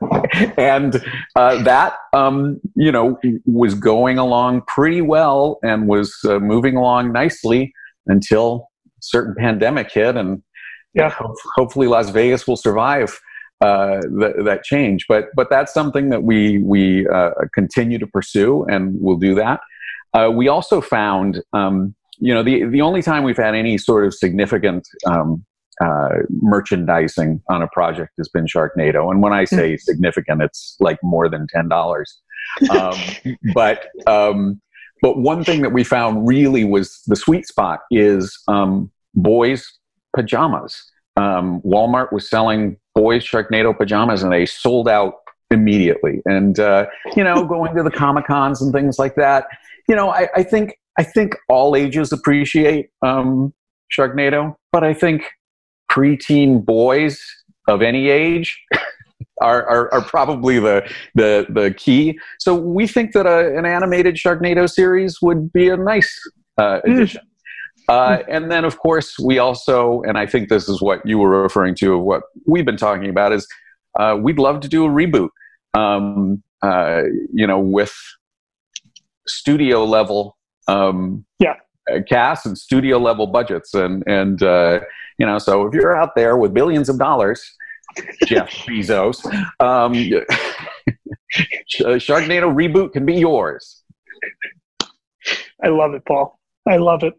[0.58, 1.02] and
[1.36, 7.12] uh, that, um, you know, was going along pretty well and was uh, moving along
[7.12, 7.72] nicely
[8.06, 10.42] until a certain pandemic hit, and
[10.92, 13.18] yeah, ho- hopefully Las Vegas will survive.
[13.60, 15.06] uh, th- that change.
[15.08, 19.60] But but that's something that we we uh, continue to pursue, and we'll do that.
[20.12, 24.06] Uh, we also found, um, you know, the the only time we've had any sort
[24.06, 25.44] of significant um,
[25.82, 29.80] uh, merchandising on a project has been Sharknado, and when I say mm-hmm.
[29.80, 32.20] significant, it's like more than ten dollars.
[32.70, 32.98] Um,
[33.54, 34.60] but um,
[35.02, 39.66] but one thing that we found really was the sweet spot is um, boys
[40.14, 40.90] pajamas.
[41.16, 45.14] Um, Walmart was selling boys Sharknado pajamas, and they sold out
[45.50, 46.20] immediately.
[46.26, 49.46] And uh, you know, going to the comic cons and things like that.
[49.88, 53.52] You know, I, I think I think all ages appreciate um,
[53.96, 55.22] Sharknado, but I think
[55.90, 57.20] preteen boys
[57.68, 58.60] of any age
[59.40, 62.18] are, are, are, probably the, the, the key.
[62.38, 66.12] So we think that a, an animated Sharknado series would be a nice
[66.58, 66.92] uh, hmm.
[66.92, 67.22] addition.
[67.22, 67.28] Mm.
[67.86, 71.42] Uh, and then, of course, we also, and I think this is what you were
[71.42, 73.46] referring to, what we've been talking about, is
[73.98, 75.28] uh, we'd love to do a reboot,
[75.74, 77.02] um, uh,
[77.32, 77.94] you know, with
[79.26, 81.54] studio level um, yeah.
[81.90, 83.74] Uh, cast and studio level budgets.
[83.74, 84.80] And, and uh,
[85.18, 87.44] you know, so if you're out there with billions of dollars,
[88.26, 89.24] Jeff Bezos,
[89.60, 89.92] um,
[91.70, 93.82] Sharknado reboot can be yours.
[95.62, 96.38] I love it, Paul.
[96.66, 97.14] I love it.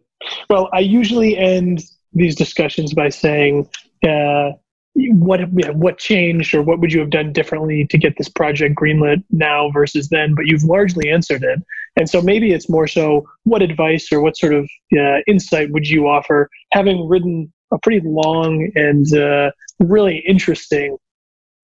[0.50, 3.70] Well, I usually end these discussions by saying,
[4.08, 4.52] uh,
[4.96, 5.42] what
[5.74, 9.70] what changed or what would you have done differently to get this project greenlit now
[9.72, 10.36] versus then?
[10.36, 11.60] But you've largely answered it,
[11.98, 15.88] and so maybe it's more so what advice or what sort of uh, insight would
[15.88, 20.98] you offer, having written a pretty long and uh, really interesting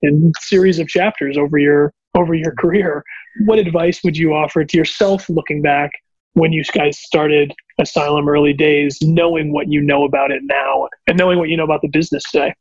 [0.01, 3.03] and series of chapters over your over your career.
[3.45, 5.91] What advice would you offer to yourself looking back
[6.33, 11.17] when you guys started Asylum early days, knowing what you know about it now and
[11.17, 12.53] knowing what you know about the business today?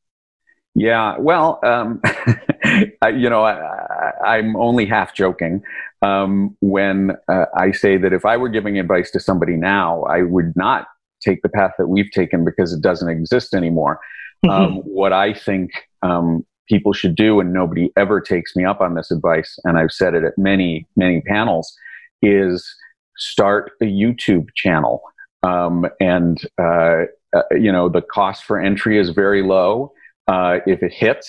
[0.75, 2.01] Yeah, well, um,
[3.03, 5.63] I, you know, I, am only half joking
[6.03, 10.23] um, when uh, I say that if I were giving advice to somebody now, I
[10.23, 10.87] would not
[11.21, 13.95] take the path that we've taken because it doesn't exist anymore.
[13.95, 14.01] Mm-hmm.
[14.51, 15.71] Um, what I think
[16.03, 19.93] um, people should do, and nobody ever takes me up on this advice, and I've
[19.93, 21.77] said it at many, many panels,
[22.23, 22.75] is
[23.19, 25.03] start a YouTube channel.
[25.43, 27.05] Um, and, uh,
[27.37, 29.93] uh, you know, the cost for entry is very low.
[30.31, 31.29] Uh, if it hits,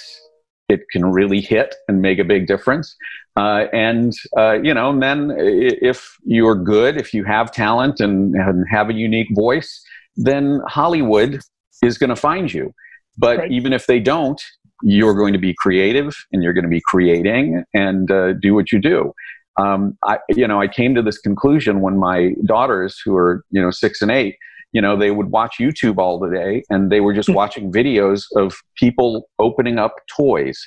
[0.69, 2.95] it can really hit and make a big difference.
[3.35, 8.35] Uh, and uh, you know, and then if you're good, if you have talent and,
[8.35, 9.83] and have a unique voice,
[10.15, 11.41] then Hollywood
[11.81, 12.73] is going to find you.
[13.17, 13.51] But right.
[13.51, 14.41] even if they don't,
[14.83, 18.71] you're going to be creative and you're going to be creating and uh, do what
[18.71, 19.13] you do.
[19.57, 23.61] Um, I, you know, I came to this conclusion when my daughters, who are you
[23.61, 24.37] know six and eight,
[24.71, 27.35] you know, they would watch YouTube all the day and they were just hmm.
[27.35, 30.59] watching videos of people opening up toys.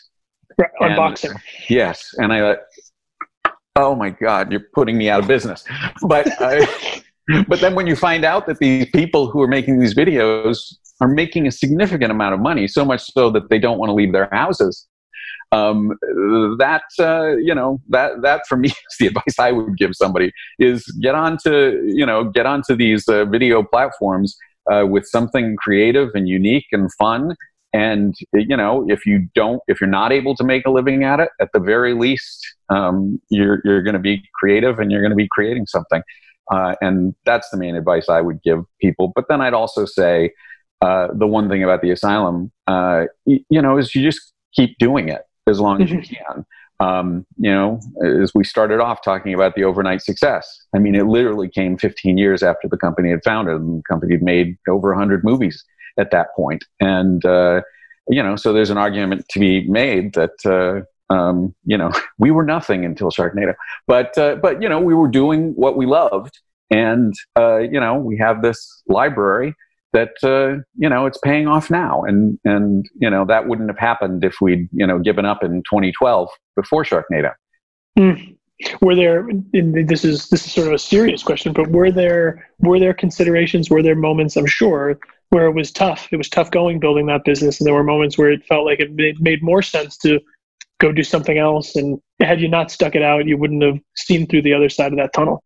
[0.58, 1.36] Right, unboxing.
[1.68, 2.14] yes.
[2.18, 2.58] And I thought,
[3.76, 5.64] oh my God, you're putting me out of business.
[6.06, 6.64] But, uh,
[7.48, 11.08] but then when you find out that these people who are making these videos are
[11.08, 14.12] making a significant amount of money, so much so that they don't want to leave
[14.12, 14.86] their houses,
[15.54, 15.96] um,
[16.58, 20.32] that uh, you know that that for me is the advice I would give somebody
[20.58, 24.36] is get onto you know get onto these uh, video platforms
[24.70, 27.36] uh, with something creative and unique and fun.
[27.72, 31.18] And you know, if you don't, if you're not able to make a living at
[31.18, 35.10] it, at the very least, um, you're you're going to be creative and you're going
[35.10, 36.02] to be creating something.
[36.52, 39.12] Uh, and that's the main advice I would give people.
[39.14, 40.30] But then I'd also say
[40.82, 45.08] uh, the one thing about the asylum, uh, you know, is you just keep doing
[45.08, 46.44] it as long as you can.
[46.80, 51.04] Um, you know, as we started off talking about the overnight success, I mean, it
[51.04, 54.90] literally came 15 years after the company had founded, and the company had made over
[54.90, 55.64] 100 movies
[55.98, 56.64] at that point.
[56.80, 57.62] And, uh,
[58.08, 62.32] you know, so there's an argument to be made that, uh, um, you know, we
[62.32, 63.54] were nothing until Sharknado,
[63.86, 66.38] but, uh, but, you know, we were doing what we loved.
[66.70, 69.54] And, uh, you know, we have this library
[69.94, 73.78] that uh, you know it's paying off now, and and you know that wouldn't have
[73.78, 77.32] happened if we'd you know given up in 2012 before Sharknado.
[77.98, 78.36] Mm.
[78.80, 79.26] Were there?
[79.52, 83.70] this is this is sort of a serious question, but were there were there considerations?
[83.70, 84.36] Were there moments?
[84.36, 84.98] I'm sure
[85.30, 86.08] where it was tough.
[86.12, 88.80] It was tough going building that business, and there were moments where it felt like
[88.80, 90.20] it made, made more sense to
[90.78, 91.74] go do something else.
[91.76, 94.92] And had you not stuck it out, you wouldn't have seen through the other side
[94.92, 95.42] of that tunnel.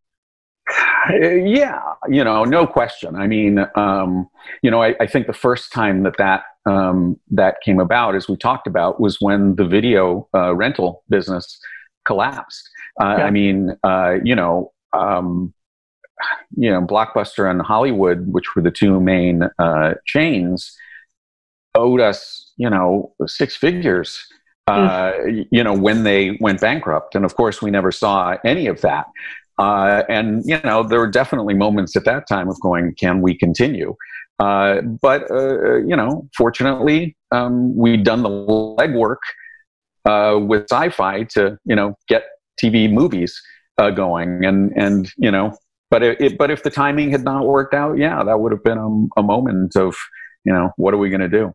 [1.10, 3.16] Yeah, you know, no question.
[3.16, 4.28] I mean, um,
[4.62, 8.28] you know, I, I, think the first time that that um, that came about, as
[8.28, 11.58] we talked about, was when the video uh, rental business
[12.04, 12.68] collapsed.
[13.00, 13.24] Uh, yeah.
[13.24, 15.54] I mean, uh, you know, um,
[16.56, 20.76] you know, Blockbuster and Hollywood, which were the two main uh, chains,
[21.74, 24.26] owed us, you know, six figures
[24.68, 25.12] uh,
[25.50, 27.14] you know, when they went bankrupt.
[27.14, 29.06] And of course, we never saw any of that.
[29.58, 33.36] Uh, and, you know, there were definitely moments at that time of going, can we
[33.36, 33.94] continue?
[34.38, 39.16] Uh, but, uh, you know, fortunately, um, we'd done the legwork
[40.04, 42.24] uh, with SyFy to, you know, get
[42.62, 43.40] TV movies
[43.78, 44.44] uh, going.
[44.44, 45.56] And, and, you know,
[45.90, 48.62] but it, it, but if the timing had not worked out, yeah, that would have
[48.62, 49.96] been a, a moment of,
[50.44, 51.52] you know, what are we going to do?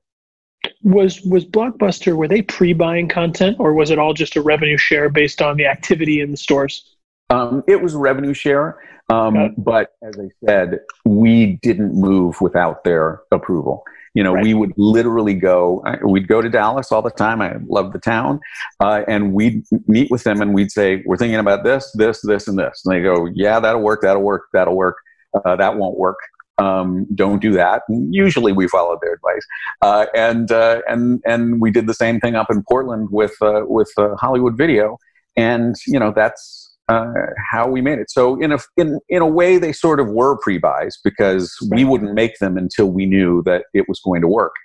[0.82, 5.10] was was blockbuster were they pre-buying content or was it all just a revenue share
[5.10, 6.93] based on the activity in the stores
[7.34, 8.80] um, it was revenue share
[9.10, 13.84] um, but as i said we didn't move without their approval.
[14.14, 14.44] You know right.
[14.44, 17.42] we would literally go we'd go to dallas all the time.
[17.42, 18.40] I love the town
[18.80, 22.48] uh, and we'd meet with them and we'd say we're thinking about this this this
[22.48, 22.84] and this.
[22.86, 24.98] And they go yeah that'll work that'll work that'll work.
[25.34, 26.20] Uh, that won't work.
[26.60, 27.82] Um, don't do that.
[27.90, 29.48] And usually we followed their advice,
[29.82, 33.62] uh, and uh, and and we did the same thing up in Portland with uh,
[33.66, 35.00] with uh, Hollywood Video,
[35.36, 36.63] and you know that's
[36.94, 37.14] uh,
[37.52, 38.10] how we made it.
[38.12, 41.84] So in a in in a way, they sort of were pre buys because we
[41.84, 44.56] wouldn't make them until we knew that it was going to work.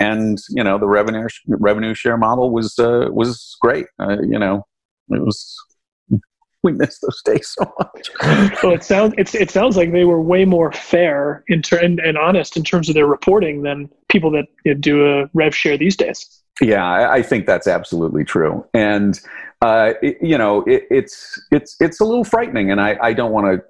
[0.00, 3.86] And you know the revenue revenue share model was uh, was great.
[4.00, 4.64] you know
[5.10, 5.56] it was
[6.64, 8.10] we miss those days so much.
[8.62, 12.00] well, it sounds it's it sounds like they were way more fair in ter- and,
[12.00, 15.54] and honest in terms of their reporting than people that you know, do a rev
[15.54, 16.26] share these days.
[16.60, 19.20] Yeah, I, I think that's absolutely true, and
[19.64, 23.32] uh, it, you know, it, it's it's it's a little frightening, and I, I don't
[23.32, 23.64] want to.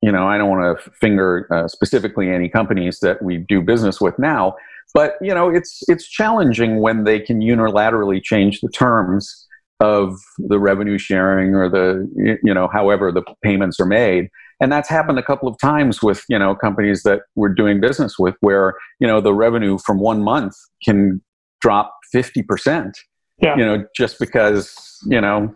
[0.00, 4.00] You know, I don't want to finger uh, specifically any companies that we do business
[4.00, 4.54] with now,
[4.94, 9.46] but you know, it's it's challenging when they can unilaterally change the terms
[9.80, 12.08] of the revenue sharing or the
[12.42, 14.28] you know however the payments are made
[14.60, 18.18] and that's happened a couple of times with you know companies that we're doing business
[18.18, 20.54] with where you know the revenue from one month
[20.84, 21.22] can
[21.60, 22.92] drop 50%
[23.40, 23.56] yeah.
[23.56, 25.54] you know just because you know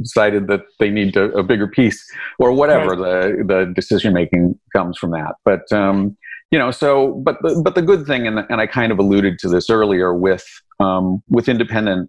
[0.00, 2.04] decided that they need a, a bigger piece
[2.38, 3.36] or whatever right.
[3.36, 6.16] the the decision making comes from that but um
[6.50, 9.38] you know so but the, but the good thing and, and i kind of alluded
[9.38, 10.44] to this earlier with
[10.78, 12.08] um with independent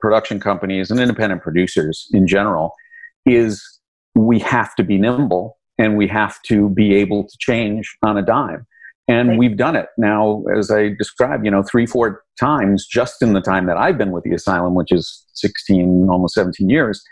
[0.00, 2.72] production companies and independent producers in general
[3.26, 3.62] is
[4.14, 8.22] we have to be nimble and we have to be able to change on a
[8.22, 8.66] dime
[9.08, 9.38] and right.
[9.38, 13.40] we've done it now as i described you know three four times just in the
[13.40, 17.02] time that i've been with the asylum which is 16 almost 17 years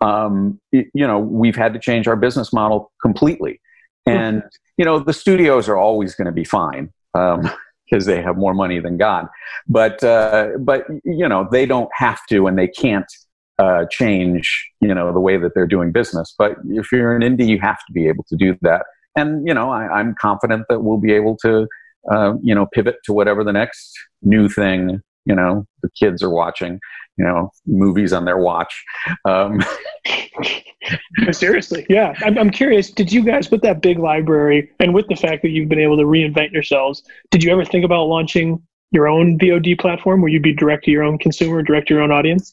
[0.00, 3.60] um, it, you know we've had to change our business model completely
[4.06, 4.48] and mm-hmm.
[4.76, 7.50] you know the studios are always going to be fine um,
[7.84, 9.28] because they have more money than God.
[9.68, 13.10] But uh, but you know they don't have to and they can't
[13.58, 16.34] uh, change you know the way that they're doing business.
[16.36, 18.84] But if you're an indie, you have to be able to do that.
[19.16, 21.66] And you know I, am confident that we'll be able to
[22.10, 23.92] uh, you know pivot to whatever the next
[24.22, 26.80] new thing you know the kids are watching
[27.16, 28.84] you know movies on their watch.
[29.24, 29.62] Um,
[31.32, 31.86] seriously.
[31.88, 32.14] Yeah.
[32.24, 35.50] I'm, I'm curious did you guys with that big library and with the fact that
[35.50, 39.78] you've been able to reinvent yourselves did you ever think about launching your own vod
[39.80, 42.52] platform where you'd be direct to your own consumer direct to your own audience?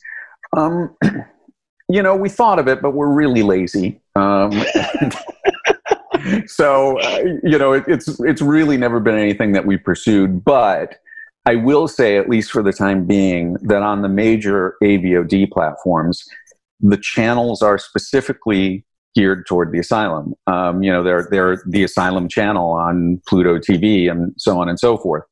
[0.55, 0.95] Um,
[1.89, 3.99] you know we thought of it but we're really lazy.
[4.15, 4.51] Um,
[6.47, 10.99] so uh, you know it, it's it's really never been anything that we pursued but
[11.45, 16.23] I will say, at least for the time being, that on the major AVOD platforms,
[16.79, 20.35] the channels are specifically geared toward the asylum.
[20.47, 24.79] Um, you know, they're, they're the asylum channel on Pluto TV and so on and
[24.79, 25.23] so forth.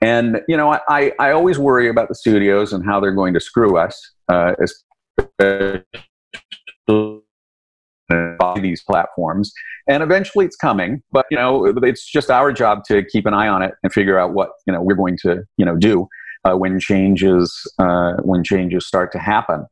[0.00, 3.40] And, you know, I, I always worry about the studios and how they're going to
[3.40, 4.54] screw us, uh,
[5.28, 5.84] especially
[8.60, 9.52] these platforms.
[9.88, 13.48] And eventually it's coming but you know it's just our job to keep an eye
[13.48, 16.08] on it and figure out what you know we're going to you know do
[16.44, 19.66] uh, when changes uh, when changes start to happen.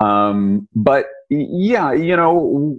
[0.00, 2.76] Um, but yeah you know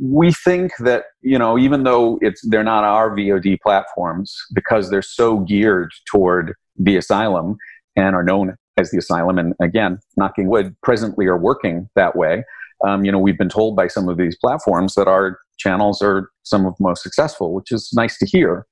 [0.00, 5.02] we think that you know even though it's they're not our vod platforms because they're
[5.02, 7.56] so geared toward the asylum
[7.96, 12.44] and are known as the asylum and again knocking wood presently are working that way
[12.86, 16.30] um, you know, we've been told by some of these platforms that our channels are
[16.42, 18.66] some of the most successful, which is nice to hear.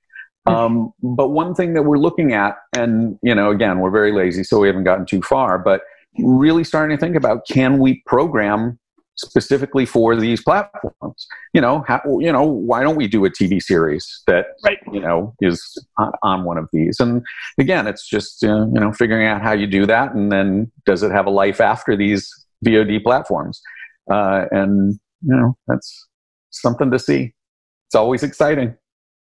[0.47, 0.55] Hmm.
[0.55, 4.45] Um, but one thing that we're looking at, and you know, again, we're very lazy,
[4.45, 5.83] so we haven't gotten too far, but
[6.19, 8.79] really starting to think about can we program
[9.17, 11.27] specifically for these platforms?
[11.53, 14.79] You know, how, you know, why don't we do a TV series that right.
[14.93, 15.63] you know is
[15.99, 16.99] on, on, one of these?
[17.01, 17.23] And
[17.59, 21.03] again, it's just uh, you know figuring out how you do that, and then does
[21.03, 22.31] it have a life after these
[22.65, 23.61] VOD platforms?
[24.11, 26.07] Uh, and you know that's
[26.51, 27.35] something to see.
[27.87, 28.77] It's always exciting.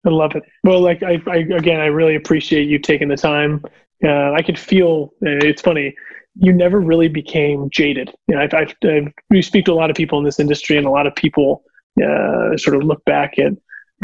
[0.06, 0.44] I love it.
[0.64, 3.64] Well, like I, I again, I really appreciate you taking the time.
[4.04, 5.14] Uh, I could feel.
[5.26, 5.96] Uh, it's funny.
[6.36, 8.14] you never really became jaded.
[8.28, 10.78] You know, I've, I've, I've, we speak to a lot of people in this industry,
[10.78, 11.64] and a lot of people
[12.02, 13.54] uh, sort of look back at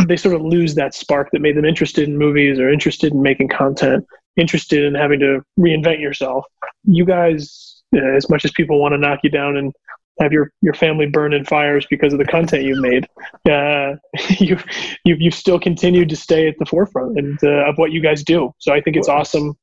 [0.07, 3.21] they sort of lose that spark that made them interested in movies or interested in
[3.21, 4.05] making content,
[4.35, 6.45] interested in having to reinvent yourself.
[6.83, 9.73] You guys, uh, as much as people want to knock you down and
[10.19, 13.07] have your, your family burn in fires because of the content you've made,
[13.49, 13.95] uh,
[14.39, 14.57] you,
[15.03, 18.23] you, you've still continued to stay at the forefront and, uh, of what you guys
[18.23, 18.53] do.
[18.59, 19.55] So I think it's awesome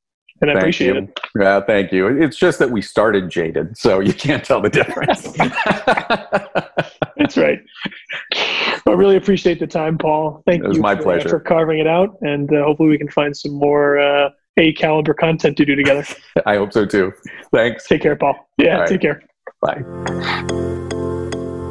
[0.42, 1.02] and I thank appreciate you.
[1.02, 1.20] it.
[1.38, 2.08] Yeah, thank you.
[2.08, 5.22] It's just that we started jaded, so you can't tell the difference.
[7.16, 7.60] That's right.
[8.34, 10.42] I really appreciate the time, Paul.
[10.44, 11.28] Thank you my for, pleasure.
[11.28, 15.14] for carving it out, and uh, hopefully we can find some more uh, A caliber
[15.14, 16.04] content to do together.
[16.44, 17.12] I hope so too.
[17.52, 17.86] Thanks.
[17.86, 18.34] Take care, Paul.
[18.58, 18.88] Yeah, right.
[18.88, 19.22] take care.
[19.62, 19.84] Bye.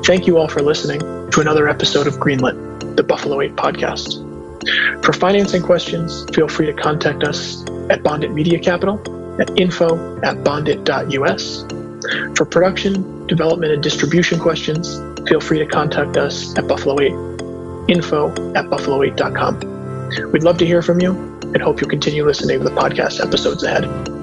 [0.06, 1.00] Thank you all for listening
[1.32, 5.04] to another episode of Greenlit, the Buffalo 8 podcast.
[5.04, 8.98] For financing questions, feel free to contact us at BondIt Media Capital
[9.42, 11.66] at info at bondit.us.
[12.36, 17.12] For production, development, and distribution questions, feel free to contact us at Buffalo 8,
[17.90, 20.32] info at buffalo8.com.
[20.32, 21.12] We'd love to hear from you
[21.54, 24.21] and hope you'll continue listening to the podcast episodes ahead.